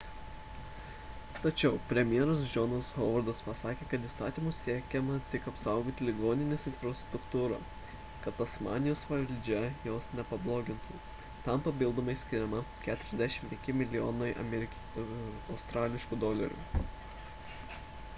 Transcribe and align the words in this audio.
tačiau 1.41 1.75
premjeras 1.89 2.45
johnas 2.55 2.87
howardas 2.95 3.41
pasakė 3.49 3.87
kad 3.91 4.07
įstatymu 4.07 4.53
siekiama 4.61 5.17
tik 5.35 5.49
apsaugoti 5.51 6.07
ligoninės 6.09 6.65
infrastruktūrą 6.73 7.59
kad 8.25 8.39
tasmanijos 8.41 9.05
valdžia 9.13 9.61
jos 9.91 10.09
nepablogintų– 10.23 11.03
tam 11.49 11.65
papildomai 11.71 12.17
skiriama 12.25 12.65
45 12.91 13.79
milijonai 13.87 14.35
aud 14.43 16.31